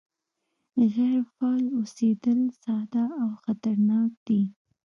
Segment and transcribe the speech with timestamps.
[0.95, 4.41] غیر فعال اوسېدل ساده او خطرناک دي